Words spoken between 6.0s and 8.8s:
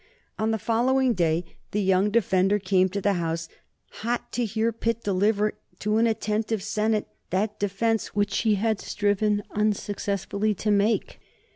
attentive senate that defence which he had